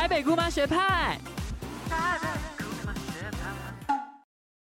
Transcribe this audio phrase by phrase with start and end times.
[0.00, 1.20] 台北姑妈学派。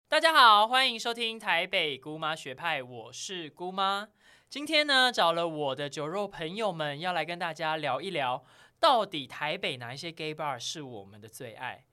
[0.09, 4.07] 大家好，欢迎收听台北姑妈学派，我是姑妈。
[4.49, 8.43] 今天呢，找了我的酒肉朋友们，要来跟大家聊一聊，
[8.79, 11.85] 到底台北哪一些 gay bar 是我们的最爱，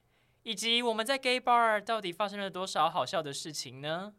[0.44, 4.14] 以及我们在 gay bar 到底发生了多少好笑的事情呢？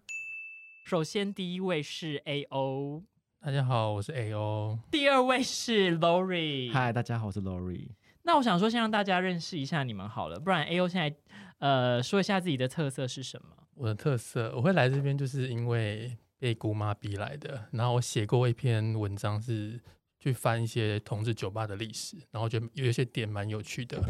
[0.86, 3.02] 首先，第一位是 A O，
[3.42, 4.78] 大家好，我是 A O。
[4.92, 6.72] 第二位是 Lori。
[6.72, 7.90] 嗨，大家好，我是 Lori。
[8.26, 11.16] 那我想说，先让大家认识一下你们好了，不然 A O 现在
[11.60, 13.50] 呃说一下自己的特色是什么？
[13.76, 17.66] 我的特色，我会来这边就是因为被姑妈逼来的。
[17.72, 19.80] 然后我写过一篇文章，是
[20.20, 24.02] 去翻一些同志酒吧的历史，然后觉得有一些点蛮有趣的，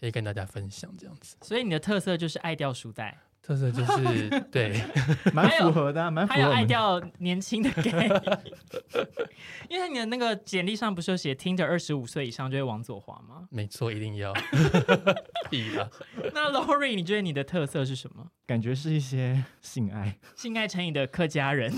[0.00, 1.36] 可以跟大家分享这样子。
[1.42, 3.18] 所以你的特色就是爱掉书袋。
[3.42, 4.82] 特色就是 对，
[5.32, 6.38] 蛮符合的，蛮符合。
[6.38, 8.08] 还有爱掉年轻的 gay，
[9.70, 13.48] 因为你的那个简历上不是有写听着二十五岁以上就会往左滑吗？
[13.50, 14.34] 没错，一定要。
[15.50, 15.90] 必的。
[16.34, 18.26] 那 Lori，你觉得你的特色是什么？
[18.46, 21.72] 感觉是一些性爱，性爱成瘾的客家人，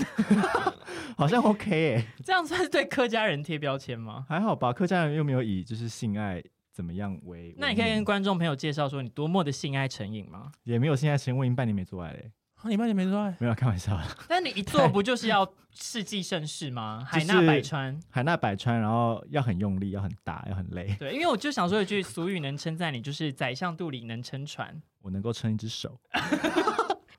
[1.17, 4.25] 好像 OK 哎，这样算是对客家人贴标签吗？
[4.27, 6.43] 还好吧，客家人又没有以就是性爱。
[6.71, 7.53] 怎么样为？
[7.57, 10.51] 那你可以跟观众朋友介绍说你多么的性爱成瘾吗？
[10.63, 12.31] 也没有性爱成瘾，我已经半年没做爱嘞。
[12.55, 13.35] 啊，你半年没做爱？
[13.39, 13.99] 没有开玩笑。
[14.27, 17.03] 但你一做不就是要世纪盛世吗？
[17.09, 20.95] 海纳百川，海纳百川，然后要很用力，要很大，要很累。
[20.99, 24.79] 对，因为我就想说一句俗语，能称赞你就是宰相肚里能撑船。
[25.01, 25.99] 我能够撑一只手。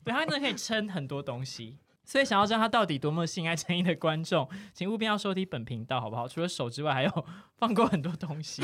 [0.04, 1.78] 对，他真的可以撑很多东西。
[2.04, 6.28] 所以想要知道他到底多么性爱成瘾的观众，请务必要收听本频道，好不好？
[6.28, 8.62] 除了手之外，还有放过很多东西。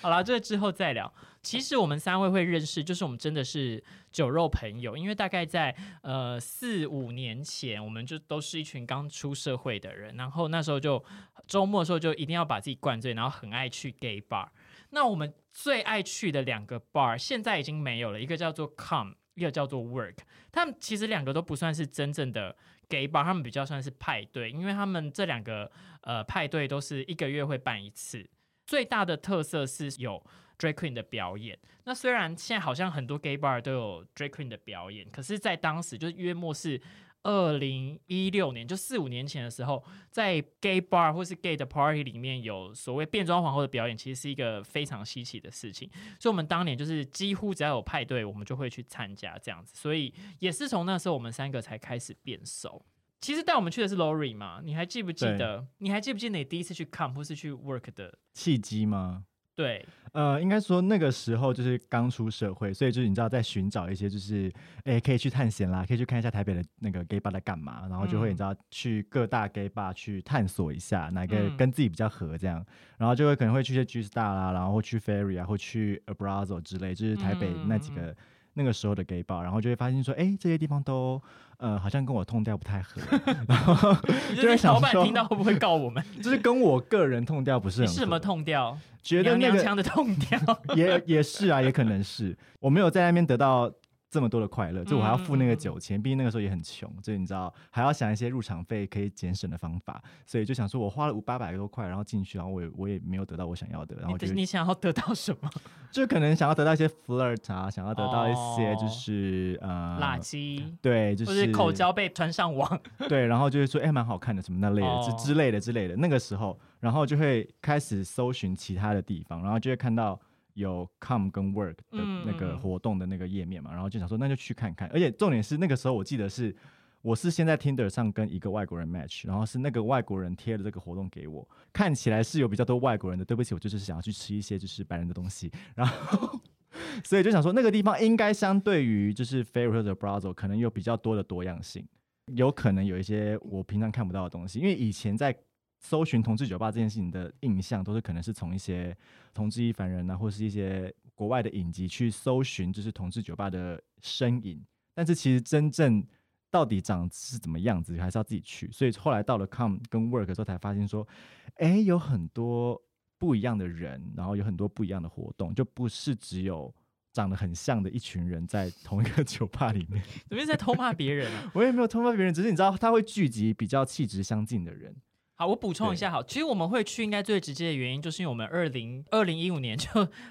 [0.00, 1.12] 好了，这个之后再聊。
[1.42, 3.82] 其实我们三位会认识，就是我们真的是
[4.12, 11.02] 酒肉朋友，因为大概在呃四五年前，我们就都是一群刚出社会的人，然后那时候就
[11.46, 14.48] 周末的时候就一定要把自己灌醉，然后很爱去 gay bar。
[14.90, 20.18] 那我们最爱去的两个 bar 现在已经没有了，一个叫做 Come，一个叫做 Work。
[20.52, 22.56] 他们其实两个都不算是真正的
[22.88, 25.70] gay bar，他们比较算是派对，因为他们这两个
[26.02, 28.28] 呃派对都是一个月会办一次。
[28.68, 30.22] 最大的特色是有
[30.58, 31.58] drag queen 的表演。
[31.84, 36.78] 那虽然现在好像很多 gay bar 都有 drag queen 的表演，可是，在当时就是约莫是
[37.22, 45.90] 二零一六年，就四五年前的时候，在 gay bar 或是 gay 的 party 里面有所谓变装皇后的表演，其实是一个非常稀奇的事情。
[46.20, 49.74] 所以，我们当年就是几乎只要有派对，我们就会去参加这样子。
[49.74, 52.84] 所以，也是从那时候我们三个才开始变熟。
[53.20, 54.60] 其实带我们去的是 Lori 嘛？
[54.62, 55.66] 你还记不记得？
[55.78, 59.24] 你还记不记得你第一次去 come 或是去 work 的契机吗？
[59.56, 64.48] 对，呃，应该说那个时候就是刚出社会，所以就是你知道在寻找一些就是，
[64.84, 72.64] 哎，可以去探险啦，可以去看一下台北的那个 gay bar 在干嘛，然后就会你知道去各大 gay bar 去探索一下哪个跟自己比较合这样，
[72.98, 78.16] 然后就会可能会去些 G Star 啦，然后去 Ferry 啊，或去 Abrazo 之类，就是台北那几个。
[78.58, 81.22] 那个时候的 gay bar，然后就会发现说，哎，这些地方都，
[81.58, 83.00] 呃，好像跟我痛调不太合，
[83.48, 83.94] 然后
[84.34, 86.04] 就会想说，听到会不会告我们？
[86.20, 87.88] 就是跟我个人痛调不是很。
[87.88, 88.76] 是什么痛调？
[89.00, 90.38] 觉得那个腔的痛调，
[90.74, 93.72] 也也是啊，也可能是我没有在那边得到。
[94.10, 105.50] 这么多的快乐，就我还要付那个酒钱，毕竟那个时候也很穷，所以你知道还要想一些入场费可以节省的方法，所以就想说我花了五八百多块，然后进去，然后我也我也没有得到我想要的，然后就你想要得到什么？
[105.92, 120.18] 就可能想要得到一些 flirt 啊，想要得到一些就是呃垃圾，对，就是口交被传上网，对，然后就是说哎蛮好看的什么那类的之之类的之类的，那个时候，然后就会开始搜寻其他的地方，然后就会看到。
[120.58, 124.88] 有 come 跟 work 的那个活动的那个页面嘛，然后就想说那就去看看。
[124.92, 126.54] 而且重点是那个时候我记得是
[127.00, 133.24] 我是先在 Tinder 上跟一个外国人 match，然后是那个外国人贴了这个活动给我，看起来是有比较多外国人的。
[133.24, 136.40] 对不起，我就是想要去吃一些就是白人的东西，然后
[137.04, 141.86] 所以就想说那个地方应该相对于就是 f a r i t e 的 browser 可能有比较多的多样性，
[142.34, 145.36] 有可能有一些我平常看不到的东西，因为以前在。
[145.78, 148.96] 搜寻同志酒吧这件事情的印象，都是可能是从一些
[149.32, 154.64] 同志一凡人啊，或是一些国外的影集去搜寻，就是同志酒吧的身影。
[154.94, 156.04] 但是其实真正
[156.50, 158.70] 到底长是怎么样子，还是要自己去。
[158.72, 161.06] 所以后来到了 come 跟 work 之后，才发现说，
[161.54, 162.80] 哎，有很多
[163.16, 166.74] 不一样的人，然后有很多不一样的活动，就不是只有
[167.12, 170.02] 长得很像的一群人在同一个酒吧里面。
[170.28, 171.50] 怎么在偷骂别人啊？
[171.54, 174.96] 我也没有偷骂别人，只是你知道，他会聚集比较气质相近的人。
[175.40, 179.86] 好，我补充一下，好，其实我们会去，应该最直接的原因，就是因为我们二零二零一五年就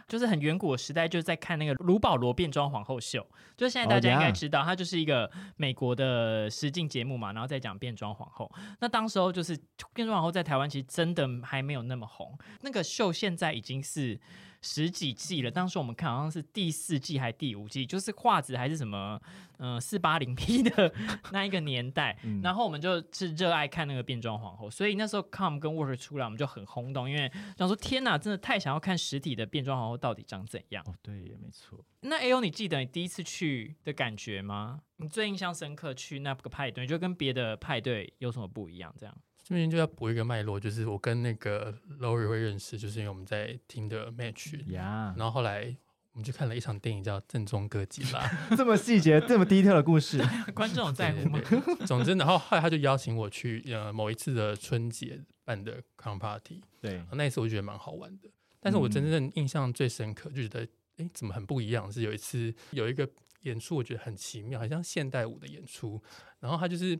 [0.06, 3.25] 就是很远古的时代，就在看那个卢保罗变装皇后秀，
[3.56, 8.51] 就现在大家应该知道，它就是一个美国的实境节目嘛，然后再讲变装皇后。
[8.81, 9.57] 那当时候就是
[9.94, 14.19] 变装皇后在台湾其实真的还没有那么红，那个秀现在已经是
[14.62, 15.51] 十几季了。
[15.51, 19.19] 当时我们看好像是第四季还是第五季，就是画质还是什么，
[19.59, 20.94] 嗯，四八零 P 的
[21.31, 22.18] 那一个年代。
[22.24, 30.83] 嗯然后我们就是热爱看那个变装皇后，所以那时候 Com 跟 Work 出来，我们就很轰动，因为想说天哪，真的太想要看实体的变装皇后到底长怎样。
[30.88, 31.83] 哦，对，也没错。
[32.01, 34.81] 那 A O，你记得你第一次去的感觉吗？
[34.98, 38.94] 你最印象深刻去那个派对，就跟别的派对有什么不一样？
[38.98, 39.15] 这样
[39.47, 45.73] 这边就要补一个脉络，就是我跟那个 Lori 会认识，就是因为我们在听的 match，呀，然后后来
[46.11, 48.19] 我们去看了一场电影叫《正宗哥吉拉》，
[48.57, 50.21] 这么细节、这么 detail 的故事，
[50.53, 51.39] 观众有在乎吗？
[51.49, 58.29] 对对对总之，然后后来他就邀请我去呃某一次的春节办的 con party，对，那一次我就觉得蛮好玩的。
[58.59, 60.59] 但是我真正印象最深刻，就觉得
[60.97, 61.89] 哎、诶怎么很不一样？
[61.89, 63.07] 是有一次有一个
[63.43, 66.01] 演出，我觉得很奇妙，很像现代舞的演出，
[66.41, 67.00] 然后他就是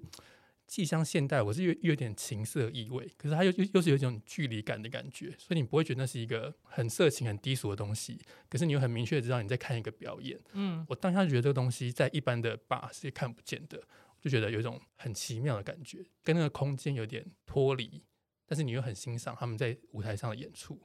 [0.68, 8.20] 既像现代我，是又又有点情色意味，可是它又又又是有一种距离感的感觉，所以你不会觉得那是一个很色情、很低俗的东西，
[8.50, 10.38] 可是你又很明确知道你在看一个表演。
[10.52, 13.82] 嗯，我当下就觉得这个东西在一般的 bar 是看不见的，
[14.20, 18.04] 就觉得有一种很奇妙的感觉，跟那个空间有点脱离，
[18.46, 20.80] 但是你又很欣赏他们在舞台上的演出。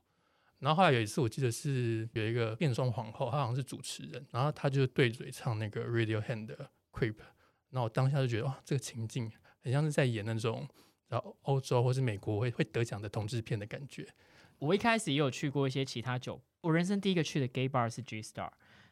[0.61, 7.17] 然后后来有一次，我记得是有一个变装皇后，她好像是主持人，然后她就对嘴唱那个 Radiohead 的 Creep，
[7.71, 9.29] 然后我当下就觉得哇，这个情境
[9.63, 10.69] 很像是在演那种
[11.09, 14.07] 然后欧洲或是美国会会得奖的同志片的感觉。
[14.59, 18.49] 我一开始也有去过一些其他酒，我人生第一个去的 gay bar 是 G Star，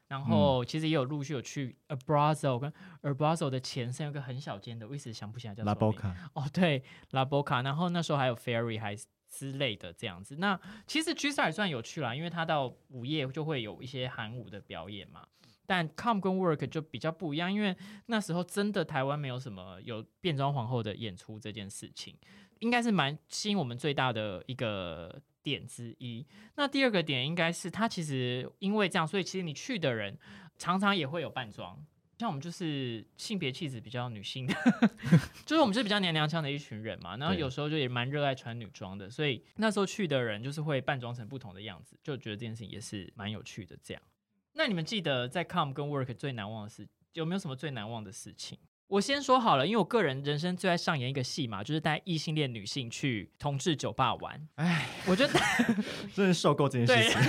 [0.08, 2.72] 然后其实也有陆续有去 Abrazo 跟
[3.02, 6.82] Abrazo 的前身有个很小间的，我一时想不起来叫什拉么名波卡，哦，对
[7.12, 8.96] 拉波卡，然后那时候还有 Ferry 还
[9.28, 10.36] 之类的这样子。
[10.36, 15.24] 那其实 G Star 也算有趣啦，因为它到午夜就会有一些韩舞的表演嘛。
[15.70, 17.76] 但 Com 跟 Work 就比较不一样，因为
[18.06, 22.12] 那时候真的台湾没有什么有变装皇后的演出这件事情，
[22.58, 26.26] 应该是蛮吸引我们最大的一个点之一。
[26.56, 30.18] 那第二个点应该是它其实因为这样，所以其实你去的人
[30.58, 31.80] 常常也会有扮装。
[32.18, 34.54] 像我们就是性别气质比较女性的，
[35.46, 43.78] 就是我们是比较娘娘腔的一群人嘛，然后有时候就也蛮热爱穿女装的，所以那时候去的人就是会扮装成不同的样子，就觉得这件事情也是蛮有趣的。
[43.84, 44.02] 这样，
[44.52, 48.58] 那你们记得在 Com 跟 Work 最难忘的事，有没有什么最难忘的事情？
[48.90, 54.48] 我先说好了，因为我个人人生最爱上演一个戏嘛，就是带异性恋女性去同志酒吧玩。
[54.56, 55.40] 哎，我觉得
[56.12, 57.22] 真是受够这件事情。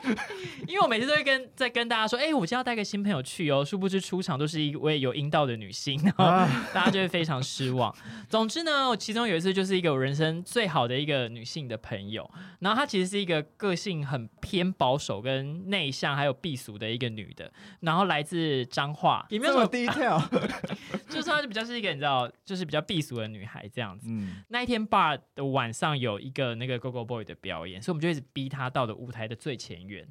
[0.66, 7.94] 因为我每次都会跟在跟大家说，哎、我今天要带个新朋友去哦，殊不知出场都是一位有阴道的女性，然后啊大家就会非常失望。
[8.30, 12.28] 总之呢，我其中有一次就是一个我人生最好的一个女性的朋友，
[12.60, 20.22] 然后她其实是一个个性很偏保守、跟内向还有避俗的一个女的，然后来自彰化，也没有什么，detail，
[21.08, 24.08] 就是她就比较是一个你知道，就是比较避俗的女孩这样子。
[24.10, 30.06] 嗯，那一天 bar 的晚上有一个那个 Go Go Boy 的表演，所以我们就一直逼她到了舞台的最前缘，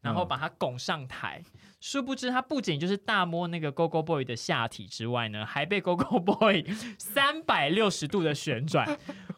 [0.00, 1.42] 然后把他拱上台。
[1.80, 6.64] 殊不知他不仅就是大摸那个 Go Go Boy 的下体之外呢，还被 Go Go Boy
[6.98, 8.84] 三百六十度的旋转。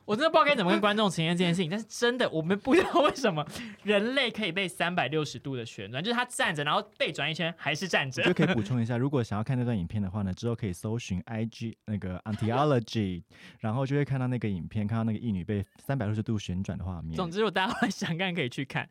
[0.07, 3.47] 我真的不知道该怎么跟观众呈现这件事情，但是真的我们不知道为什么
[3.83, 8.33] 人类可以被三百六十度的旋转，就是他站着，然后背转一圈还是站着就。
[8.33, 13.23] 可以补充一下，如果想要看那段影片的话呢，之后可以搜寻 IG 那个 Antiology，
[13.61, 17.15] 然后就会看到那个影片，看到那个一女被三百六十度旋转的画面。
[17.15, 18.89] 总之，如果大家想看，可以去看。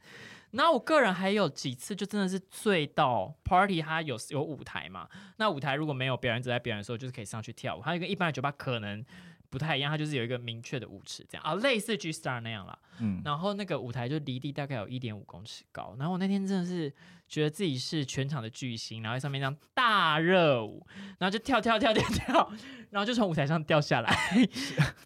[0.51, 5.07] 然后我个人还有几次就真的是醉到 party，它有有舞台嘛？
[5.37, 7.81] 那舞台如果没有表演者在表演的时候，就是可以上去跳舞。
[7.83, 9.05] 它就跟一般的酒吧可能
[9.49, 12.77] 不太一样，它就是有一个明确的舞池这样啊，类似 G Star 那样啦。
[12.99, 15.95] 嗯，然后那个舞台就离地大概有一点五公尺高。
[15.97, 16.93] 然后我那天真的是
[17.27, 20.85] 觉得自己是全场的巨星，然后在上面这样大热舞，
[21.19, 22.51] 然后就跳跳跳跳跳，
[22.89, 24.13] 然后就从舞台上掉下来。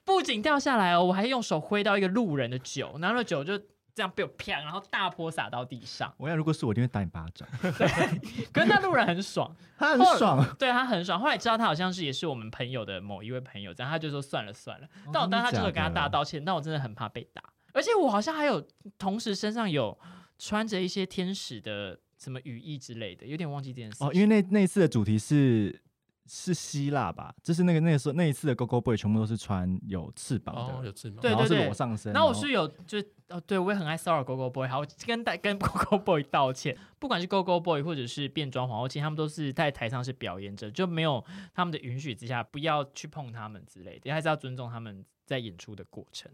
[0.04, 3.62] 不仅掉下来哦，我还用手挥到一个路人的酒，拿了酒就
[3.96, 6.14] 这样被我啪，然后大泼洒到地上。
[6.18, 7.48] 我想如果是我，一定会打你巴掌。
[8.52, 11.20] 可是那路人很爽，他很爽，对他很爽。
[11.20, 14.88] 后来知道他好像是也是我们朋友的某一位朋友，这样他就说算了算了。
[15.12, 18.66] 但我当他就是跟他大道歉，但我真的很怕被打，而且我好像还有
[18.98, 19.98] 同时身上有
[20.40, 24.04] 穿着一些天使的什么羽翼之类的，有点忘记这件事。
[24.04, 25.82] 哦，因为那那次的主题是
[26.26, 32.14] 是希腊吧，就是那个那个时候那一次的 Go Go Boy 全部都是穿有翅膀哦，的，有翅膀，对然后是裸上身。
[32.14, 36.78] 然后我是有就是哦，对我也很爱骚扰 Go Go Boy，好，我跟大跟 Go Go Boy 道歉。
[37.00, 46.32] 不管是 Go Go Boy 或者是变装皇后，其实他们都是在台上是表演者，就没有他们的允许之下，不要去碰他们之类的，还是要尊重他们在演出的过程。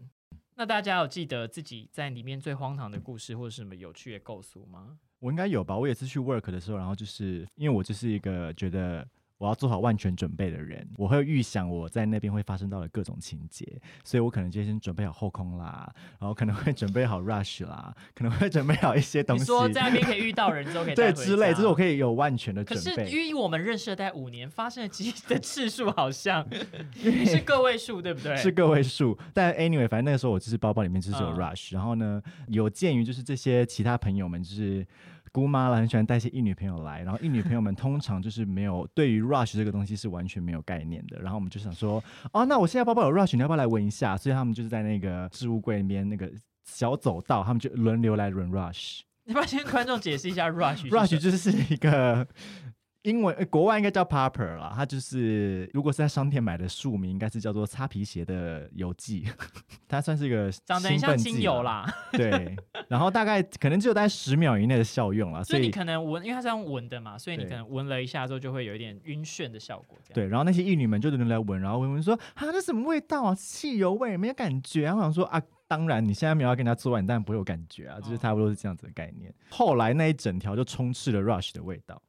[0.54, 4.98] 那大家有记得自己在里面最荒唐的故事或者是什么有趣的构思吗？
[5.18, 9.06] 我应该有吧，我也是去 work 的时候，然后就是因为我就是一个觉得
[9.40, 13.66] 我要做好万全准备的人，我会预想我在那边会发生到的各种情节，
[14.04, 22.94] 所以我可能就先准备好后空啦，然后可能会 准备好 rush 啦，可能会准备好一些东西，你说在那边可以遇到人之后可以 对之类，就是我可以有万全的准备。
[22.94, 23.10] 可是。
[23.10, 26.46] 因为我们认识了大概五年，发生的机的次数好像
[27.24, 28.36] 是个位数，对不对？
[28.36, 31.38] 是个位数，但 anyway，反正那个时候我就是包包里面就是有嗯。
[31.38, 34.86] rush，、然后呢，有鉴于就是这些其他朋友们就是
[35.32, 44.16] 姑妈了，很喜欢带一些异女朋友来，然后异女朋友们通常就是没有对于 rush 这个东西是完全没有概念的，然后我们就想说，哦，那我现在包包有 rush，你要不要来闻一下？
[44.16, 46.30] 所以他们就是在那个置物柜里面那个
[46.64, 49.00] 小走道，他们就轮流来轮 rush。
[49.24, 52.26] 你 要不要先跟观众解释一下 rush，rush 就是一个
[53.02, 59.26] 英文，呃国外应该叫 popper 啦，它就是如果是在商店买的书名，应该是叫做擦皮鞋的油剂，
[59.88, 61.62] 它算是一个长得很像兴奋剂精油。
[61.62, 62.54] 啦， 对，
[62.88, 69.98] 然后大概可能只有大概十秒以内的效用啦， 所以你可能闻，因为它是用闻的嘛，所以你可能闻了一下之后就会有一点晕眩的效果。
[70.12, 73.34] 对，然后那些异女们就轮流来闻，然后闻闻说啊，这什么味道啊？
[73.34, 74.94] 汽油味，没有感觉啊。
[74.94, 79.32] 我想说啊，当然你现在没有要跟人家做爱，你当然不会有感觉啊，就是哦差不多是这样子的概念。
[79.48, 82.00] 后来那一整条就充斥了 rush 的味道，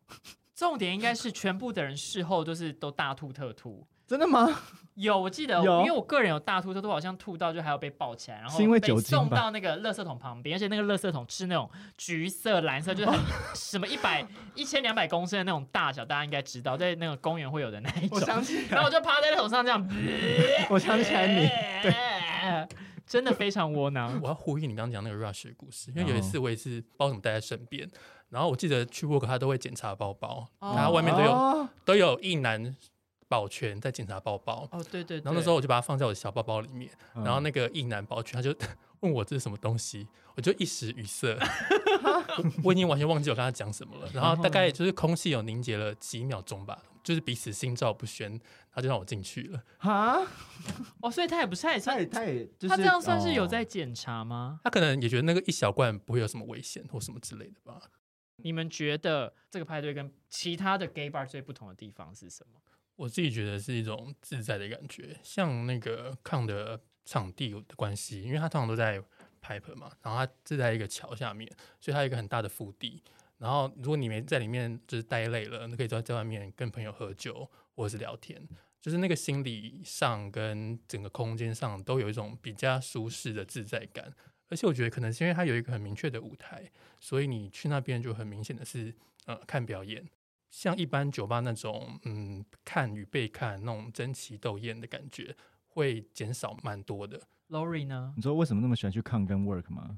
[0.61, 3.83] 重点应该是全部的人事后都是都大吐特吐。
[4.05, 4.47] 真的吗？
[4.93, 13.17] 有，我记得，有因为我个人有大吐特吐，好像吐到就还要被抱起来，然后是因为被酒精送到那个垃圾桶旁边，而且那个垃圾桶是那种橘色、蓝色，就是
[13.55, 18.43] 什么一百、一千两百公升的那种大小，大家应该知道，在那个公园会有的那一种。
[18.43, 19.89] 起然后我就趴在桶上这样，
[20.69, 21.47] 我想起来你，
[21.81, 22.67] 对，
[23.07, 24.19] 真的非常窝囊。
[24.21, 27.89] 我要呼应你刚刚讲那个 rush 的故事，因为有一哦次我也是不知道怎么带在身边，
[28.31, 32.75] 然后我记得去 work 他都会检查包包，哦然后外面都有、哦都有一男
[33.27, 38.55] 保全在检查包包，哦，对对对，然后那时候我就把它放在我的小包包里面，嗯然后那个一男保全他就
[39.01, 41.37] 问我这是什么东西，我就一时语塞，
[42.63, 44.09] 我已经完全忘记我跟他讲什么了。
[44.13, 48.39] 然后大概就是空气有凝结了几秒钟吧，就是彼此心照不宣，
[48.71, 49.61] 他就让我进去了。
[49.79, 50.21] 哈，
[51.01, 54.59] 哦，所以他也不是，他也他也是，他也就是他这样算是有哦在检查吗？
[54.63, 57.81] 他可能也觉得那个一小罐不会有什么危险或什么之类的吧。
[58.43, 62.59] 你们觉得这个派对跟其他的 gay bar 最不同的地方是什么？
[62.95, 69.01] 我自己觉得是一种自在的感觉，像那个抗的场地的关系，因为它通常都在
[69.41, 73.01] Pipe 嘛，然后它是在一个桥下面，所以它有一个很大的腹地。
[73.37, 78.47] 然后如果你没在里面就是待累了，你可以在在外面跟朋友喝酒或者是聊天，
[78.79, 84.13] 就是那个心理上跟整个空间上都有一种比较舒适的自在感。
[84.51, 88.93] 而且我觉得可能是因为它有一个很明确的舞台，所以你去那边就很明显的是
[89.25, 90.05] 呃看表演。
[90.49, 95.33] 像一般酒吧那种，嗯，看与被看那种争奇斗艳的感觉，
[95.69, 97.21] 会减少蛮多的。
[97.49, 98.13] Lori 呢？
[98.17, 99.97] 你知道为什么那么喜欢去看跟 work 吗？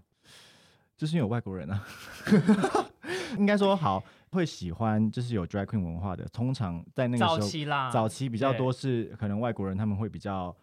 [0.96, 1.88] 就是因为有外国人啊。
[3.38, 10.56] 应该说好会喜欢，就是有 drag queen 文化的，通常在那个早时候期啦，早期比较多是可能外国人他们会比较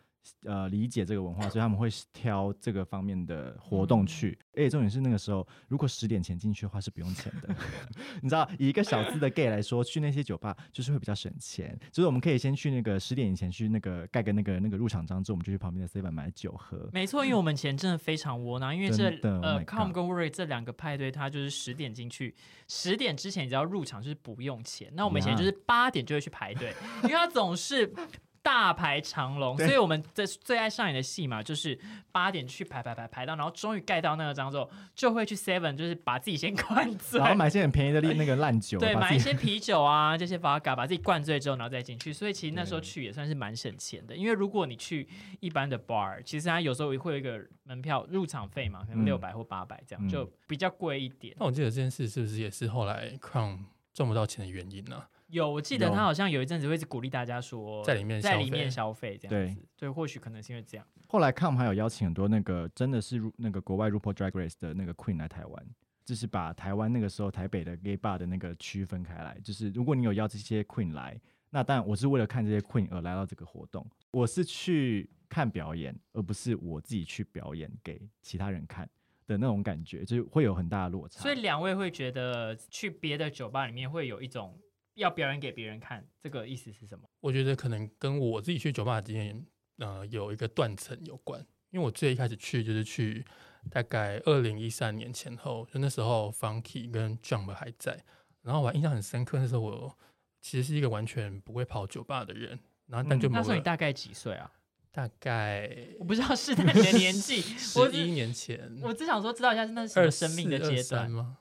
[0.45, 4.39] 呃理解这个文化，所以他们会挑这个方面的活动去。
[4.55, 7.55] 而且重点是那个时候，如果十点前进去的话是不用钱的。
[8.21, 11.79] 你知道，以一个小资的 gay 来说，去那些酒吧就是会比较省钱。
[11.91, 16.89] 就是我们可以先去那个十点以前去那个盖个那个那个入场章之后，我们就去旁边的 seven 买酒喝。
[16.93, 22.35] 没错，因为我们钱真的非常窝囊，因为这呃 Oh Com God 跟 Worry 这两个派对，它就是十点进去，
[22.69, 24.91] 十点之前你只要入场就是不用钱。
[24.95, 26.75] 那我们以前就是八点就会去排队，
[27.05, 27.93] 因为它总是。
[28.43, 31.79] 大排长龙，所以我们这最爱上演的戏嘛，就是
[32.11, 42.13] 八点去排排排排到，然后终于盖到那个章之后，就会去 Seven，就是把自己先灌醉，然后买一些很便宜的那个烂酒，对，买一些啤酒啊，这些 vodka，把自己灌醉之后，然后再进去。
[42.13, 45.07] 所以其实那时候去也算是蛮省钱的，因为如果你去
[45.41, 49.11] 一般的 bar，其实它有时候会有一个门票入场费嘛，可能嗯。
[49.11, 50.09] 六百或八百这样，嗯。
[50.09, 51.35] 就比较贵一点。
[51.39, 53.59] 那我记得这件事是不是也是后来 Crown
[53.93, 59.63] 赚不到钱的原因呢、有，我记得他好像有一阵子会一直鼓励大家说，在里面在消费里面消费这样子。
[59.77, 60.87] 对，或许可能是因为这样。
[61.09, 65.67] 后来 Com 还有邀请很多那个真的是入那个国外 RuPaul Drag Race 的那个 Queen 来台湾，
[66.05, 69.39] 就是把台湾那个时候台北的 gay bar 的那个区分开来。
[69.43, 71.21] 就是如果你有邀这些 Queen 来，
[71.51, 78.89] 那当然我是为了看这些 Queen 而来到这个活动，我是去看表演，而不是我自己去表演给其他人看
[79.27, 81.21] 的那种感觉，就是会有很大的落差。
[81.21, 84.57] 所以两位会觉得去别的酒吧里面会有一种
[84.95, 87.09] 要表演给别人看，这个意思是什么？
[87.21, 89.47] 我觉得可能跟我自己去酒吧的经验，
[89.79, 91.45] 呃，有一个断层有关。
[91.71, 93.25] 因为我最一开始去就是去
[93.71, 98.05] 大概二零一三年前后，就那时候 Funky 跟 Jump 还在，
[98.43, 99.99] 然后我还印象很深刻，那时候我
[100.41, 104.51] 其实是一个完全不会跑酒吧的人，然后但就那时候你大概几岁啊？
[104.91, 105.71] 大概
[106.01, 111.09] 我不知道试探你的年纪，十一年前，我只想说知道一下那是什么二生命的阶段。
[111.09, 111.39] 吗？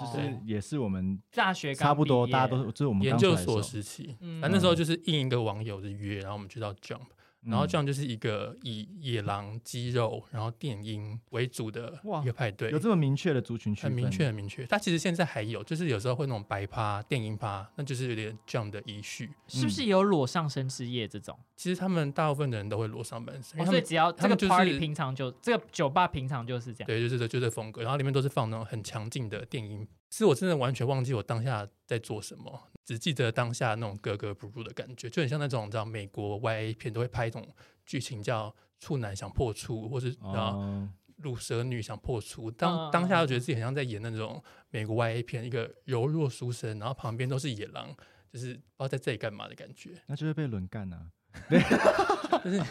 [0.00, 7.00] 就是哦也是我们大学差不多，大家都就是我们研究所时期，嗯那时候就是应一个网友的约，然后我们去到 Jump，
[7.42, 14.66] 然后嗯 Jump 就是一个以野狼、肌肉，然后电音为主的一个派对有，这么明确的族群区分，很明确，很明确。
[14.66, 19.30] 它其实现在还有，就是有时候会那种白趴、电音趴，那就是有点 Jump 的遗绪。
[19.48, 21.38] 是不是有裸上身之夜这种？
[21.56, 26.86] 其实他们大部分的人都会裸上半身，所以只要这个他们 party 平常就这个酒吧平常就是这样。
[26.86, 29.86] 对，就是这就这风格，然后里面都是放那种很强劲的电音。
[30.10, 37.48] 是我真的完全忘记我当下在做什么，只记得当下那种格格不入的感觉，就很像那种你知道美国 YA 片都会拍一种
[37.86, 42.50] 剧情叫处男想破处，或是然后哦，乳蛇女想破处。
[42.50, 47.94] 嗯当当下就觉得自己很像在演那种美国 YA 片，一个柔弱书生，然后旁边都是野狼，
[48.32, 49.92] 就是不知道在这里干嘛的感觉。
[50.08, 51.12] 那就会被轮干啊。
[52.42, 52.62] 就是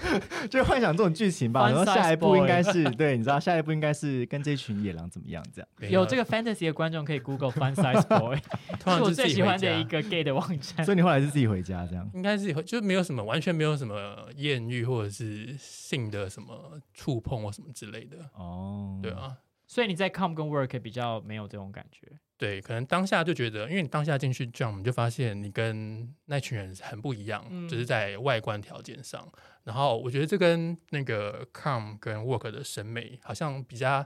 [0.50, 5.92] 就幻想这种剧情吧，然后下一步应该是对，你知道下一步应该是跟这群野狼怎么样这样。
[5.92, 8.38] 有这个 fantasy 的观众可以 Google Fun Size Boy，
[8.84, 10.84] 是我最喜欢的一个 gay 的网站。
[10.86, 12.10] 所以你后来是自己回家这样。
[12.14, 19.38] 应该是会，就没有什么完全没有什么艳遇或者是性的什么触碰或什么之类的，哦，对，啊，
[19.70, 22.12] 所以你在 com 跟 work 比较没有这种感觉。
[22.38, 29.32] 对，可能当下就觉得，因为你当下进去 jump，你就发现你跟那群人很不一样，嗯就是在外观条件上。
[29.66, 34.04] 然后我觉得这跟那个 com 跟 work 的审美好像比较，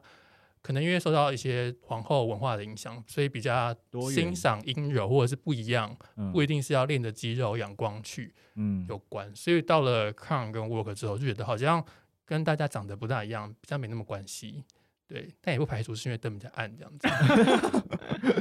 [0.61, 3.73] 可能因为受到一些皇后文化的影响，所以比较
[4.11, 8.33] 欣赏阴柔或者是不一样，嗯不一定是要练着肌肉阳光去。
[8.55, 11.81] 嗯有关，所以到了 con 跟 work 之后，就觉得好像
[12.25, 14.65] 跟大家长得不大一样，比较没那么关系。
[15.07, 17.07] 对，但也不排除是因为灯比较暗这样子。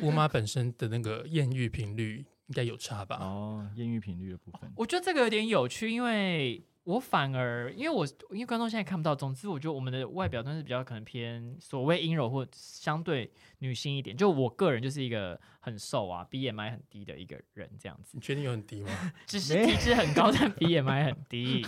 [0.02, 3.16] 我妈本身的那个艳遇频率应该有差吧？
[3.20, 14.16] 哦，艳遇频率的部分，我觉得这个有点有趣，因为我反而因为我因为观众现在看不到，总之我觉得我们的外表都是比较可能偏所谓阴柔或相对女性一点。
[14.16, 19.12] 就我个人就是一个很瘦啊，BMI 很低的一个人这样子，你确定有很低吗？
[19.26, 21.64] 只 是体脂很高， 但 BMI 很低。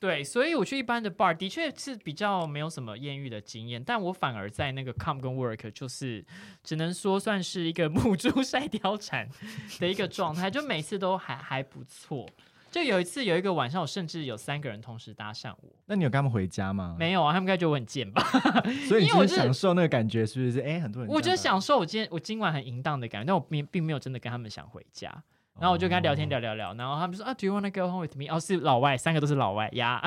[0.00, 6.24] 对，所以我去一般的 bar 的确是比较没有什么艳遇的经验，但我反而在那个 com 跟 work 就是
[6.64, 9.28] 只能说算是一个 母猪晒貂蝉
[9.78, 12.28] 的一个状态，就每次都还还不错。
[12.78, 18.22] 就有一次有一个晚上，我甚至有三个人同时搭讪我，那你有跟他们回家吗？，没有啊，他们应该觉得我很贱吧？
[18.88, 20.60] 所以你就是是享受那个感觉，是不是？
[20.60, 25.12] 哎，很多人我觉得享受我今天我今晚很淫荡的感觉，但我并并没有真的跟他们想回家。
[25.60, 28.26] 然后我就跟他聊天哦聊聊聊，然后他们说啊，Do you wanna go home with me？
[28.32, 30.00] 哦，是老外，三个都是老外呀。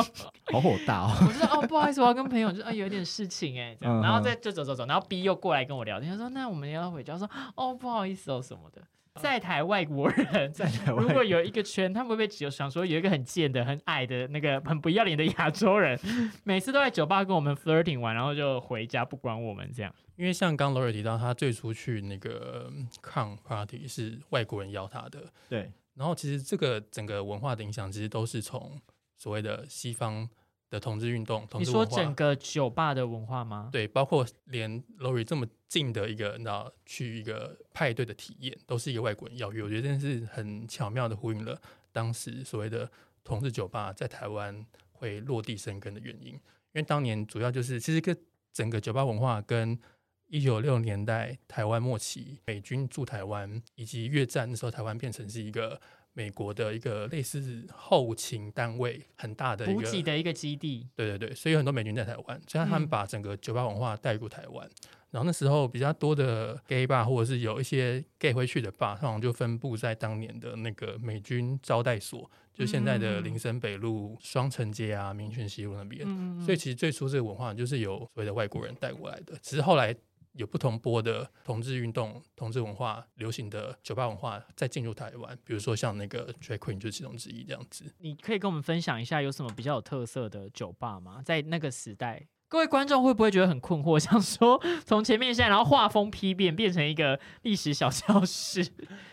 [0.50, 1.12] 好火大哦。
[1.20, 8.80] 我就说哦，不好意思，我要跟朋友，就啊有点事情哎，这样，嗯然后再就走走走，然后 B 又过来跟我聊天，他说那我们要回家，我说哦不好意思哦什么的。
[9.20, 15.98] 在台外国人，在台如果有一个圈，他们会不会只有想说有一个很贱的、很矮的那个很不要脸的亚洲人，
[16.42, 19.94] 每次都在酒吧跟我们 flirting 完，然后就回家不管我们这样。
[20.16, 22.70] 因为像刚 Lori 提到，他最初去那个
[23.02, 28.80] con party 是外国人邀他的，对，然后其实这个整个文化的影响，其实都是从
[29.16, 30.28] 所谓的西方
[30.74, 32.02] 的同志运动、同你说志文化。
[32.02, 33.68] 整个酒吧的文化吗？
[33.70, 41.56] 对，包括连 Lori 这么近的一个，你知道，去一个派对的体验，都是一个外国人邀约，我觉得真的是很巧妙的呼应了
[41.92, 42.90] 当时所谓的
[43.22, 46.32] 同志酒吧在台湾会落地生根的原因。
[46.32, 46.40] 因
[46.72, 48.16] 为当年主要就是，其实跟
[48.52, 49.78] 整个酒吧文化跟
[50.26, 55.80] 一九六年代台湾末期美军驻台湾，以及越战的时候，台湾变成是一个
[56.14, 64.68] 美国的一个类似后勤单位很大的一补给的一个基地，对对对，所以有很多美军在台湾，所以他们嗯把整个酒吧文化带入台湾。
[65.10, 76.02] 然后那时候比较多的 gay bar 或者是有一些 gay 会去的 bar，通常就分布在当年的那个美军招待所，就现在的嗯林森北路、双城街啊、民权西路那边。
[76.04, 79.94] 嗯所以其实最初这个文化就是由所谓的外国人带过来的，只是后来
[80.34, 87.84] 有不同波的同志运动、同志文化流行的酒吧文化再进入台湾，比如说像那个 drag queen 就是其中之一这样子。
[87.98, 91.22] 你可以跟我们分享一下有什么比较有特色的酒吧吗？
[91.24, 93.98] 在那个时代，各位观众会不会觉得很困惑？
[94.00, 98.66] 想说从前面现在，然后画风批变，变成一个历史小教室。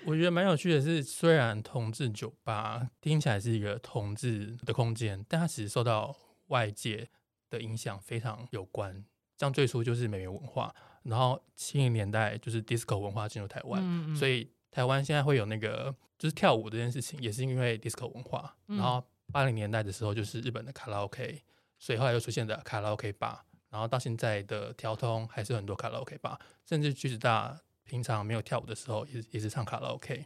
[0.06, 6.16] 我觉得蛮有趣的是，虽然同志酒吧听起来是一个同志的空间，但它其实受到
[6.48, 7.10] 外界
[7.50, 9.06] 的影响非常有关。
[9.38, 10.74] 像最初就是美元文化，
[11.04, 18.56] 然后七零年代就是 disco 文化进入台湾，嗯所以台湾现在会有那个就是跳舞这件事情，也是因为 disco 文化。
[18.68, 21.42] 嗯然后八零年代的时候就是日本的卡拉 OK，
[21.80, 30.26] 所以后来又出现了卡拉 OK 吧，然后到现在的调通还是有很多卡拉 OK 吧，甚至巨子大平常没有跳舞的时候也是也是唱卡拉 OK，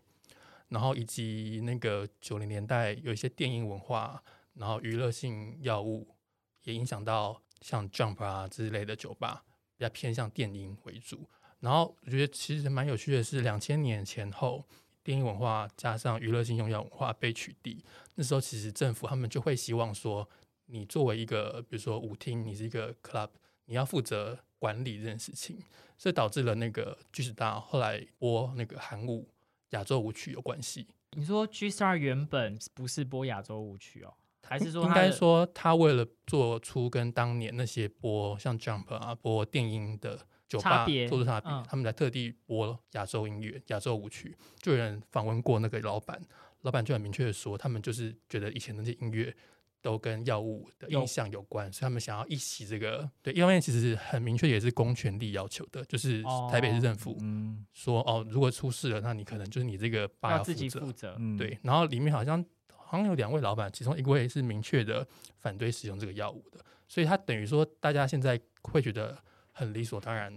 [0.70, 4.22] 然后以及那个九零年代有一些电影文化，
[4.54, 6.16] 然后娱乐性药物
[6.64, 9.44] 也影响到像 Jump 啊之类的酒吧，
[9.78, 11.28] 比较偏向电音为主。
[11.60, 14.64] 然后我觉得其实蛮有趣的是，两千年前后，
[15.04, 17.80] 电影文化加上娱乐性用药文化被取缔，
[18.16, 20.28] 那时候其实政府他们就会希望说，
[20.66, 23.30] 你作为一个比如说舞厅，你是一个 club，
[23.66, 25.58] 你要负责管理这件事情，
[25.98, 29.28] 所以导致了那个巨石大后来播那个韩舞
[29.70, 30.88] 亚洲舞曲有关系。
[31.12, 34.14] 你说 G Star 原本不是播亚洲舞曲哦，
[34.48, 44.36] 还是说应该说他为了做出跟当年那些播像 Jump 啊播电音的酒吧做出差别，嗯他们才特地播亚洲音乐、亚洲舞曲。
[44.60, 46.22] 就有人访问过那个老板，
[46.62, 49.36] 老板就很明确的说，他们就是觉得以前那些音乐
[49.82, 53.08] 都跟药物的有印象有关，所以他们想要一起这个。
[53.22, 61.16] 对，一方面其实很明确，也是公权力要求的，就是台北市政府嗯说，哦，如果出事了，那你可能就是你这个吧要自己要负责。
[61.38, 62.44] 对，然后里面好像
[62.86, 65.06] 好像有两位老板，其中一位是明确的
[65.40, 69.18] 反对使用这个药物的，所以他等于说大家现在会觉得
[69.52, 70.32] 很理所当然，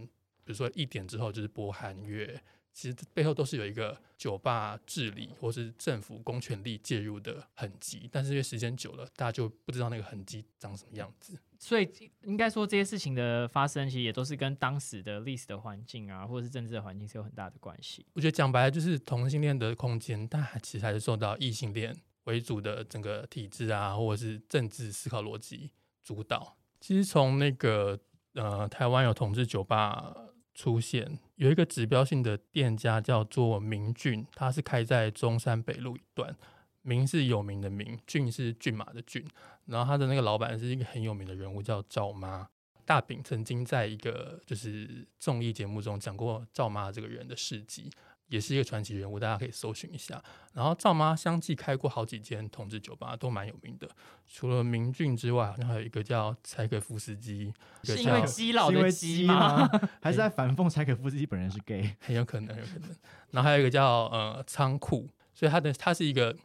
[0.45, 2.41] 比如说一点之后就是播韩乐，
[2.73, 11.39] 其实背后都是有一个酒吧治理或是政府公权力介入的痕迹，但是因为时间久了，大家就不知道那个痕迹长什么样子。
[11.61, 11.91] 所以
[12.23, 18.07] 应该说这些事情的发生，其实也都是跟当时的历史的环境啊，或者是政治的环境是有很大的关系。
[18.13, 21.97] 我觉得讲白了就是同性恋的空间，但还其实还是受到异性恋
[22.29, 25.71] 为主的整个体制啊，或者是政治思考逻辑
[26.03, 26.57] 主导。
[26.79, 27.99] 其实从那个
[28.35, 30.15] 呃台湾有同志酒吧
[30.55, 36.37] 出现，有一个指标性的店家叫做明俊，它是开在中山北路一段。
[36.83, 39.27] 明是有名的明，俊是骏马的骏。
[39.67, 42.49] 然后他的那个老板是一个很有名的人物，叫赵妈。
[42.87, 47.91] 大饼曾经在一个就是综艺节目中讲过赵妈这个人的事迹，
[48.29, 50.23] 也是一个传奇人物，大家可以搜寻一下。
[50.55, 53.89] 然后赵妈相继开过好几间同志酒吧，都蛮有名的。
[54.27, 57.53] 除了明俊之外，好像还有一个叫柴可夫斯基，
[57.85, 59.69] 是因为叫基佬因为鸡基吗？
[60.03, 61.95] 还是在反讽柴可夫斯基本人是 gay？
[62.01, 62.89] 很有可能，很有可能。
[63.31, 66.37] 然后还有一个叫呃仓库，所以他的他是一个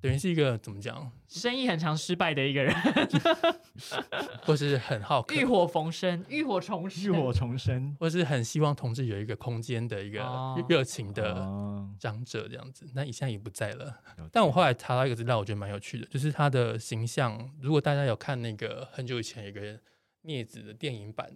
[0.00, 2.74] 等于是一个怎么讲，生意很常失败的一个人，
[4.42, 12.86] 或是很好客浴，火逢生，浴火重生，浴火重生或是很希望同志有一个空间的一个哦热情的哦长者这样子。
[12.94, 13.84] 那以现在也不在了。
[14.16, 17.50] 了但我后来查到一个资料，我觉得蛮有趣的，就是他的形象。
[17.60, 19.78] 如果大家有看那个很久以前有一个
[20.24, 21.30] 镊子的电影版，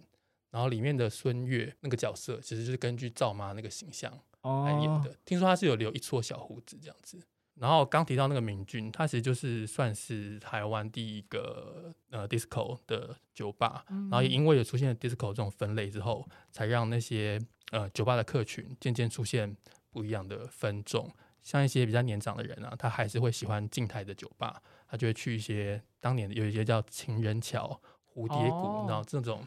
[0.49, 5.15] 然后里面的孙悦那个角色，其实就是根据赵妈那个形象来演哦的。
[5.23, 7.21] 听说他是有留一撮小胡子这样子。
[7.59, 17.39] 然后刚提到那个明俊，它其实就是算是台湾第一个呃 disco 的酒吧，嗯然后也因为有出现了 disco 这种分类之后，才让那些
[17.71, 19.55] 呃酒吧的客群渐渐出现
[19.89, 21.09] 不一样的分众。
[21.43, 27.79] 像一些比较年长的人啊，他还是会喜欢静态的酒吧，他就会去一些当年有一些叫情人桥、
[28.15, 29.41] 蝴蝶谷，哦然后这种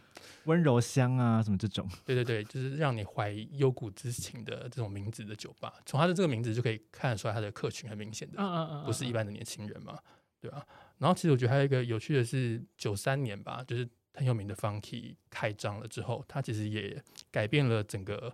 [0.44, 5.74] 温柔乡啊什么这种，对对对，就是让你怀幽谷之情的这种名字的酒吧。
[5.84, 9.18] 从它的这个名字就可以看得出来，它的客群很明显的嗯嗯嗯，不是一般。
[9.18, 9.98] 般的年轻人嘛，
[10.40, 10.64] 对吧、
[10.98, 17.02] 然后其实我觉得还有一个有趣的是，九三年吧，就是很有名的 Funky 开张了之后，它其实也
[17.32, 18.32] 改变了整个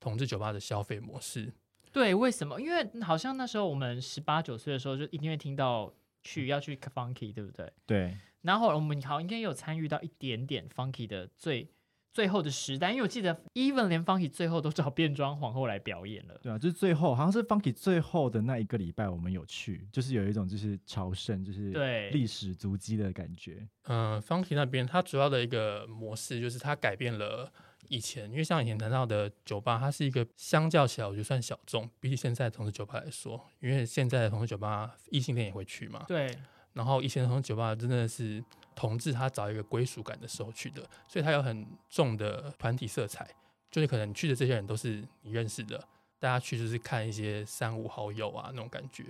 [0.00, 1.52] 同志酒吧的消费模式。
[1.92, 2.60] 对，为什么？
[2.60, 5.94] 因为好像那时候我们十八九岁的时候，就一定会听到
[6.24, 7.72] 去要去 funky，对不对？
[7.86, 11.68] 对，然后我们好像应该有参与到一点点 funky 的最
[12.12, 16.38] 最后的时代，因为我记得 even 连 funky 最后都找变装皇后来表演了。
[16.40, 23.66] 对啊，就是最后好像是 Funky 最后的那一个礼拜，我们有去，就是有一种就是朝圣，就是对历史足迹的感觉。
[23.86, 27.52] 嗯、f u n k y 那边它主要的一个模式就是它改变了
[27.88, 36.32] 以前，因为像以前谈到的酒吧，它是一个相较起来我觉得算小众，比起现在的同志酒吧来说，因为现在的同志酒吧异性恋也会去嘛，对，
[36.74, 43.26] 然后以前的同志酒吧真的是同志他找一个归属感的时候去的，所以他有很重的团体色彩，
[43.70, 45.78] 就是可能去的这些人都是你认识的，
[46.18, 49.04] 大家去就是看一些三五好友啊那种感觉。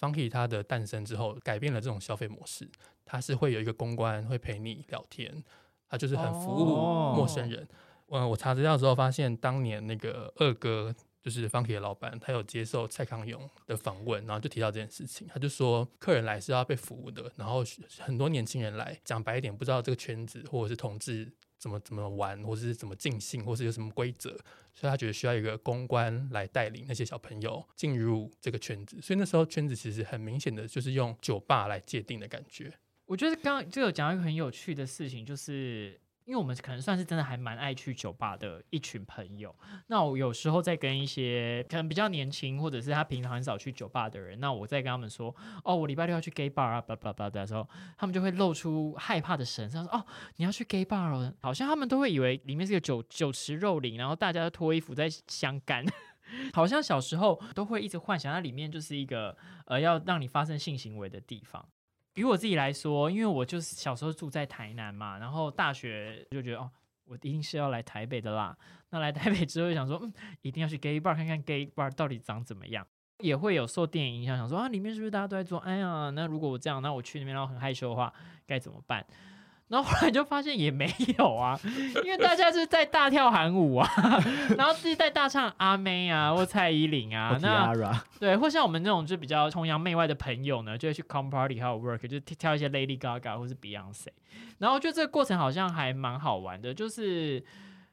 [0.00, 2.68] Funky 它的诞生之后，改变了这种消费模式，
[3.04, 5.42] 它是会有一个公关会陪你聊天，
[5.88, 7.68] 它就是很服务哦陌生人。
[8.10, 10.94] 嗯，我查资料之后发现，当年那个二哥
[11.28, 17.62] 就是 Funky 的老板，他有接受蔡康永的访问，然后就提到这件事情，他就说客人来是要被服务的，然后
[17.98, 24.30] 很多年轻人来，讲白一点，不知道这个圈子或者是同志怎么怎么玩，或者是怎么尽兴，或是有什么规则，
[24.74, 32.72] 所以他觉得需要一个公关来带领那些小朋友进入这个圈子，所以那时候圈子其实很明显的就是用酒吧来界定的感觉。
[33.04, 39.54] 我觉得刚刚就有讲一个很有趣的事情，就是因为我们可能算是真的还蛮爱去酒吧的一群朋友。
[39.86, 50.04] 那我有时候在跟一些可能比较年轻，或者是他平常很少去酒吧的人，那我在跟他们说，哦，我礼拜六要去 gay bar 啊，叭叭叭的时候，他们就会露出害怕的神色，说，哦，
[50.36, 55.82] 你要去 gay bar 哦，好像他们都会以为里面是个酒酒池肉林，然后大家都脱衣服在相干。
[56.52, 61.66] 好像小时候都会一直幻想，它里面就是一个呃要让你发生性行为的地方。
[62.20, 66.70] 以我自己来说，因为我就是小时候住在台南嘛，然后大学就觉得哦，
[67.04, 68.56] 我一定是要来台北的啦。
[68.90, 72.86] 那来台北之后，想说嗯，一定要去 gay bar 看看 gay bar 到底长怎么样。
[73.20, 75.58] 也会有受电影影响，想说啊，里面是不是大家都在做？
[75.58, 78.12] 哎呀，那如果我这样，那我去那边然后很害羞的话，
[78.46, 79.04] 该怎么办？
[79.68, 81.58] 然后后来就发现也没有啊，
[82.04, 83.86] 因为大家是在大跳韩舞啊，
[84.56, 87.74] 然后自己在大唱阿妹啊或蔡依林啊，那
[88.18, 94.06] 对，或像我们那种就比较崇洋媚外的朋友呢，就会去 come party 还有 work，就跳一些 Lady Gaga 或是 Beyonce，
[94.56, 97.44] 然后就这个过程好像还蛮好玩的，就是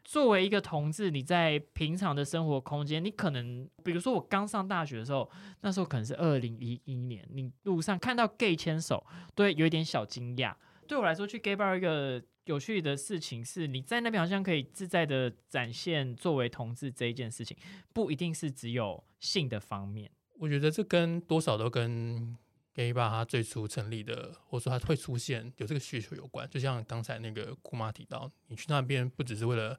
[0.06, 10.54] 作为一个同志，你在平常的生活空间，你可能比如说我刚上大学的时候，那时候可能是二零一一年，你路上看到 gay 牵手，都会有一点小惊讶。
[10.88, 17.58] 对我来说，去 gay bar 一个有趣的事情是，你在那边好像可以自在的展现作为同志这一件事情，
[17.93, 20.12] 不一定是只有性的方面。
[20.39, 22.38] 我觉得这跟多少都跟
[22.74, 26.48] gay bar 它最初成立的，或者说它会出现有这个需求有关。
[26.50, 29.78] 就像刚才那个姑妈提到，你去那边不只是为了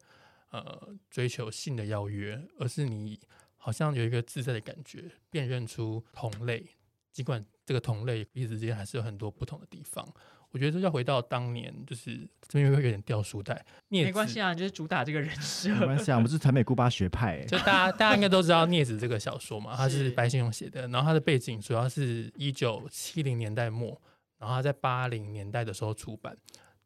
[0.51, 3.21] 呃追求性的邀约，而是你
[3.57, 6.67] 好像有一个自在的感觉，辨认出同类，
[7.13, 10.13] 尽管这个同类彼此之间还是有很多不同的地方。
[10.57, 13.63] 我觉得这要回到当年，就是这边会有点掉书袋。
[13.89, 15.69] 没关系啊，就是主打这个人设。
[15.75, 17.45] 没关系啊，我们是台美姑巴学派。
[17.45, 20.89] 就大家大家应该都知道《镊子》这个小说嘛，它是白先勇写的。
[20.89, 24.01] 然后它的背景主要是一九七零年代末，
[24.39, 26.35] 然后它在八零年代的时候出版。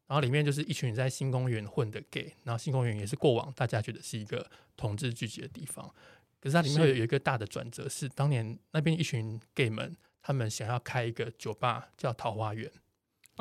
[0.08, 4.44] 然后里面就是一群在新公园混的 gay，然后新公园也是过往大家觉得是一个
[4.76, 5.88] 同志聚集的地方。
[6.40, 12.68] 可是它里面有有一个大的转折，是当年那边一群 gay 们，他们想要开一个酒吧，叫桃花源。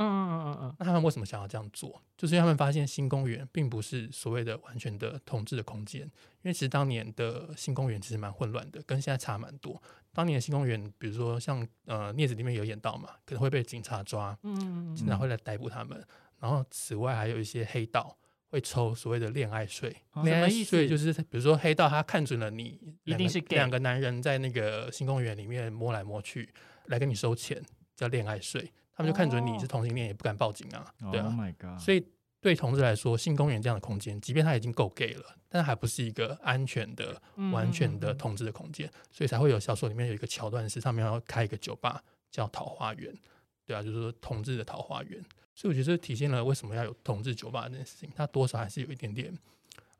[0.03, 2.01] 嗯嗯嗯嗯那他们为什么想要这样做？
[2.17, 6.09] 就是因为他们发现新公园并不是所谓的完全的统治的空间，因
[6.43, 9.81] 为其实当年的新公园其实蛮混乱的，跟现在差蛮多。
[10.13, 16.03] 当年的新公园，比如说像呃镊子里面有演到嘛，可能会被警察抓，嗯，警察会来逮捕他们。
[16.39, 26.51] 然后此外还有一些黑道会抽所谓的恋爱税，恋爱税就是比如说黑道他看准了你，一定是两个男人在那个新公园里面摸来摸去，
[26.85, 27.61] 来跟你收钱，
[27.95, 28.71] 叫恋爱税。
[28.99, 31.77] 他们就看准你是同性恋，也不敢报警啊，对啊。
[31.79, 32.05] 所以
[32.41, 37.15] 对同志来说，性公园这样的空间，即便它已经够 gay 了，但还不是一个安全的、
[37.53, 43.17] 完全的同志的空间，所以才会有小说里面有一个桥段是上面要开一个酒吧叫桃花源，
[43.65, 45.23] 对啊，就是说同志的桃花源。
[45.55, 49.33] 所以我觉得这体现了为什么要有同志酒吧这件事情，它多少还是有一点点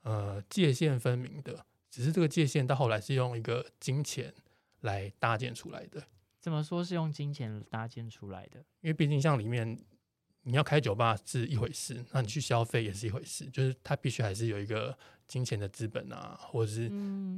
[0.04, 4.34] 呃界限分明的，只是这个界限到后来是用一个金钱
[4.82, 6.04] 来搭建出来的。
[6.40, 8.60] 怎么说是用金钱搭建出来的？
[8.82, 9.78] 因为毕竟像里面
[10.44, 14.98] 你要开酒吧是一回事，那你去消费也是一回事，就是他必须还是有一个
[15.28, 16.90] 金钱的资本啊，或者是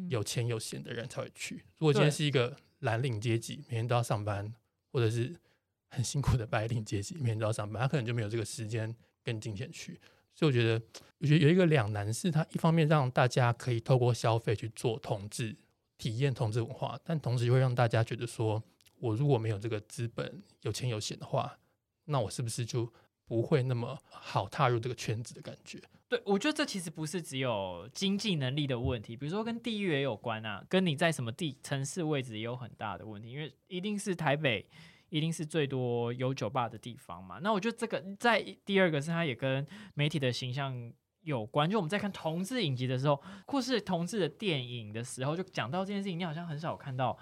[0.08, 1.66] 有钱有闲的人才会去。
[1.80, 4.54] 如果今天是一个蓝领阶级，每天都要上班，
[4.92, 5.36] 或者是
[5.90, 10.00] 很辛苦的白领阶级，每天都要上班，他可能就没有这个时间跟金钱去。
[10.36, 10.82] 所以我觉得，
[11.18, 15.58] 我觉得有一个两难是，他一方面让大家可以透过消费去做统治、
[15.98, 18.64] 体验统治文化，但同时又会让大家觉得说。
[19.02, 21.58] 我如果没有这个资本，有钱有闲的话，
[22.06, 22.94] 那我是不是就
[23.26, 25.82] 不会那么好踏入这个圈子的感觉？
[26.08, 34.68] 对，我觉得这其实不是只有经济能力的问题，比如说跟地域也有关啊，跟你在什么地城市位置也有很大的问题，因为一定是台北
[35.10, 37.40] 一定是最多有酒吧的地方嘛。
[37.42, 47.18] 那我觉得这个在第二个是它也跟媒体的形象有关，就我们在看同志影集的时候，或是同志的电影的时候，就讲到这件事情，你好像很少看到。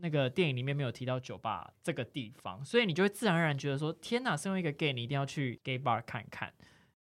[0.00, 6.52] 那个电影里面没有提到酒吧这个地方，所以你就会自然而然觉得说：天哪，身为一个 gay，你一定要去 gay bar 看看。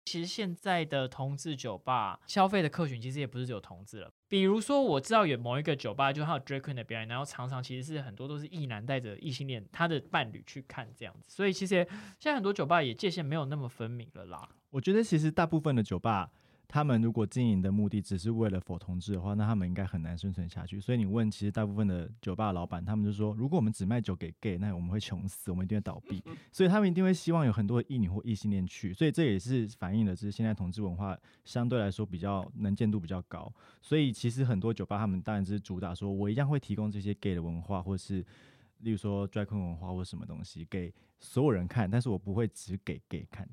[0.06, 4.10] 其实现在的同志酒吧消费的客群其实也不是只有同志了。
[4.30, 11.30] 比如说，我知道有某一个酒吧，就它有 Drake 的表演，然后常常其实是很多都是异男带着异性恋他的伴侣去看这样子。
[11.30, 11.86] 所以其实
[12.20, 14.48] 现在很多酒吧也界限没有那么分明了啦。
[14.70, 16.32] 我觉得其实大部分的酒吧。
[16.70, 20.82] 他们如果经营的目的只是为了否同志的话，那他们应该很难生存下去。
[20.82, 26.22] 所以你问，其实大部分的酒吧老板，他们就说，如果我们只卖酒给 gay，那我们会穷死，我们一定会倒闭。
[26.52, 28.94] 所以他们一定会希望有很多异女或异性恋去。
[28.94, 33.52] 所以这也是反映了，就是现在同志文化相对来说比较能见度比较高。
[33.82, 38.26] 所以其实很多酒吧他们当然是主打说，我一样会提供这些 gay 的文化，或是
[38.80, 43.48] 例如说 drag queen 文化或什么东西给所有人看，但是我不会只给 gay 看。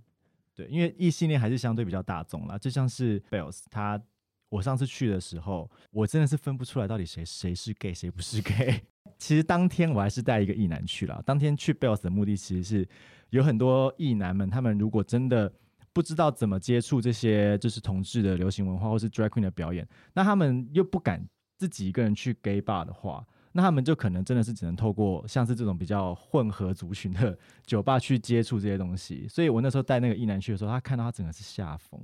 [0.54, 4.00] 对，因为异性恋还是相对比较大众啦，就像是 Bells，他
[4.48, 8.80] 我上次去的时候，我真的是分不出来到底谁谁是 gay 谁不是 gay。
[9.18, 12.88] 其实当天我还是带一个异男去了，当天去 Bells 的目的其实是
[13.30, 15.52] 有很多异男们，他们如果真的
[15.92, 21.24] 不知道怎么接触这些就是同志的流行文化或是 drag queen 的表演，那他们又不敢
[21.58, 23.26] 自己一个人去 gay bar 的话。
[23.56, 32.00] 那他们就可能真的是只能透过像是这种比较混合族群的 酒吧去接触这些东西，所以我那时候带那个一男去的时候，他看到他整个是下风。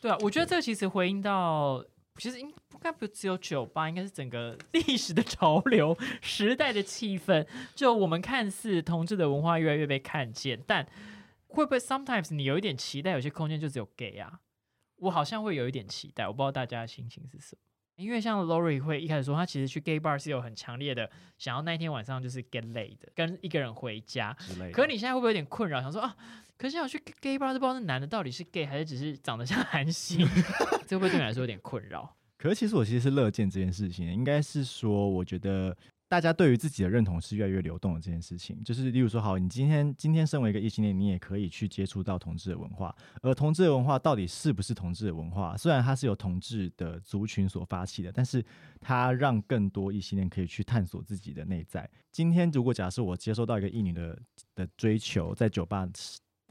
[0.00, 1.84] 对啊，我觉得这个其实回应到，
[2.16, 7.46] 其实应应该不只有酒吧，应该是整个 历史的潮流、时代的气氛。
[7.76, 10.84] 就我们看似同志的文化越来越被看见，但
[11.46, 14.40] 会不会 sometimes 你有一点期待，有些空间就只有 gay 啊？
[14.96, 17.69] 我好像会有一点期待，我不知道大家的心情是什么。
[18.00, 24.36] 因为像 Lori 会一开始说，他其实去 gay bar 是有很强烈的想要那一天晚上就是 get laid 的，跟一个人回家。
[24.72, 25.80] 可是你现在会不会有点困扰？
[25.82, 26.16] 想说啊，
[26.56, 30.26] 可是要去 gay bar 都不知道那男的到底是 gay 还是只是长得像韩星，
[30.88, 32.16] 这会不会对你来说有点困扰？
[32.38, 35.76] 可是其实我其实是乐见这件事情，应该是说我觉得。
[36.10, 42.92] 大家对于自己的认同是越来越流动的这件事情，就是例如说，好，你今天今天身为一个异性恋，你也可以去接触到同志的文化，
[43.22, 45.56] 而同志的文化到底是不是同志的文化？
[45.56, 48.44] 虽然它是由同志的族群所发起的，但是
[48.80, 51.88] 它让更多异性恋可以去探索自己的内在。
[52.10, 54.20] 今天如果假设我接收到一个异女的
[54.56, 55.88] 的追求，在酒吧。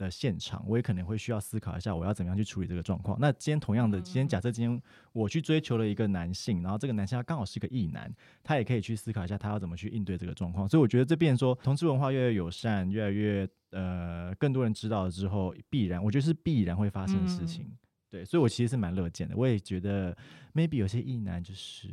[0.04, 3.18] 的现场，我也可能会需要思考一下，我要怎么样去处理这个状况。
[3.20, 4.82] 那今天同样的，今天假设今天
[5.12, 8.10] 我去追求了一个男性，然后这个男性他刚好是个异男，
[8.42, 10.66] 他也可以去思考一下，他要怎么去应对这个状况。
[10.66, 17.70] 所以我觉得这边说同志文化越来越友善，越来越呃更多人知道了之后，必然我觉得是必然会发生的事情。
[18.08, 19.36] 对，所以我其实是蛮乐见的。
[19.36, 20.16] 我也觉得
[20.54, 21.88] maybe 有些异男就是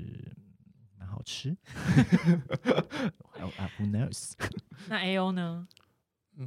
[0.97, 1.55] 蛮好吃。
[3.77, 4.33] Who knows？
[4.87, 5.67] 那 A O 呢？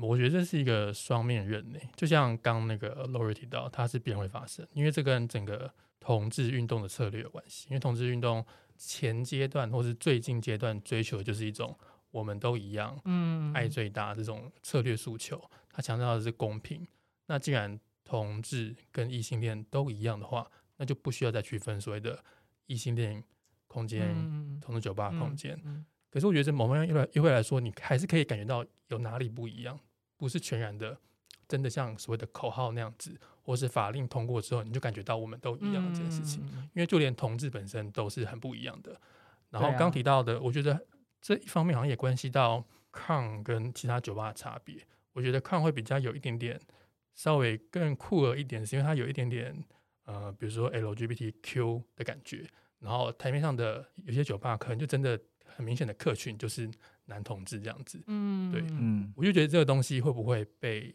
[0.00, 7.66] 我觉得这是一个双面刃呢，就像刚那个 Lori 提到，它是必然会发生，因为这跟整个同志运动的策略有关系。
[7.70, 8.44] 因为同志运动
[8.76, 11.76] 前阶段或是最近阶段追求的就是一种
[12.11, 16.87] 我们都一样，嗯，爱最大这种策略诉求，它强调的是公平。
[17.26, 22.24] 那既然同志跟异性恋都一样的话，那就不需要再区分所谓的
[22.66, 23.22] 异性恋
[23.66, 25.61] 空间、同志酒吧空间。
[26.10, 29.78] 可是我觉得，在某方面又来又会来说，你还是可以感觉到有哪里不一样，
[30.16, 30.98] 不是全然的，
[31.46, 36.44] 真的像所谓的口号那样子，或是法令通过之后，你就感觉到我们都一样这件事情。
[36.74, 39.00] 因为就连同志本身都是很不一样的。
[39.50, 40.84] 然后刚提到的，我觉得
[41.20, 44.84] 这一方面好像也关系到抗跟其他酒吧的差别。
[45.12, 46.60] 我觉得抗会比较有一点点
[47.14, 49.56] 稍微更酷了一点，是因为它有一点点
[50.06, 52.44] 呃，比如说 LGBTQ 的感觉。
[52.80, 55.20] 然后台面上的有些酒吧可能就真的。
[55.56, 56.70] 很明显的客群就是
[57.06, 60.94] 男同志这样子，嗯，对，嗯，我就觉得这个东西会不会被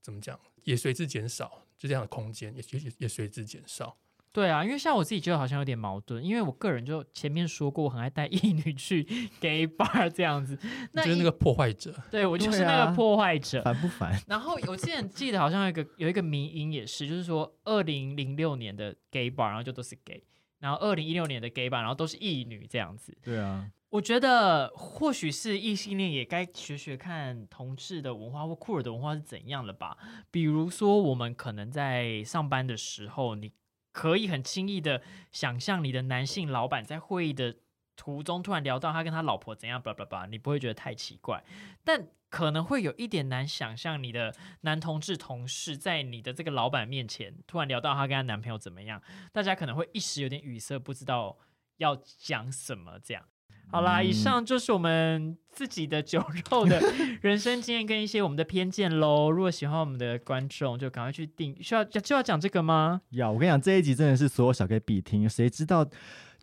[0.00, 3.96] 怎么讲，也随之减少，就这样的空间也也也随之减少。
[4.30, 9.02] 对啊，因为像我自己觉得好像有点矛盾，因为我个人就前面说过，我很爱带异女去
[9.40, 10.56] gay bar 这样子，
[10.92, 14.16] 那就是那个破坏者，对我就是那个破坏者，烦不烦？
[14.28, 20.22] 然后我之前记得好像有一个有一个迷音也是，就是说二零零六年的 gay bar，然后就都是 gay，
[20.58, 23.16] 然后二零一六年的 gay bar，然后都是异女这样子。
[23.22, 23.68] 对啊。
[23.90, 29.96] 我觉得或许是异性恋也该学学看同志的文化或酷儿的文化是怎样了吧。
[30.30, 33.52] 比如说，我们可能在上班的时候，你
[33.92, 37.56] 可以很轻易的想象你的男性老板在会议的
[37.96, 41.42] 途中突然聊到他跟他老婆怎样，叭叭叭，你不会觉得太奇怪。
[41.82, 51.38] 但可能会有一点难想象，你的男同志同事在你的这个老板面前突然聊到他跟他男朋友怎么样，大家可能会一时有点语塞，不知道
[51.78, 53.24] 要讲什么这样。
[53.70, 56.80] 好啦，以上就是我们自己的酒肉的
[57.20, 59.30] 人生经验跟一些我们的偏见喽。
[59.30, 61.54] 如果喜欢我们的观众，就赶快去订。
[61.62, 63.02] 需要就要讲这个吗？
[63.10, 65.28] 要，我跟你讲，这一集真的是所有小 K 必听。
[65.28, 65.86] 谁知道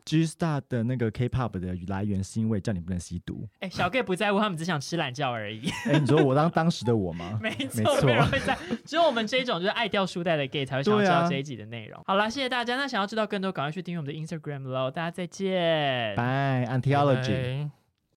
[0.05, 3.47] ？G Star 的那个 K-pop 的来源是因为叫你不能吸毒。
[3.59, 5.69] 哎，小 Gay 不在乎，他们只想吃懒觉而已。
[5.91, 7.39] 哎，你说我当当时的我吗？
[7.43, 12.01] 没错，没人会在， 只有我们这种就是爱掉书袋的 Gay 才会想要知道这一集的内容。
[12.05, 12.75] 好了，谢谢大家。
[12.77, 14.91] 那想要知道更多，赶快去订阅我们的 Instagram 喽。
[14.91, 17.84] 大家再见，Bye，Antiology。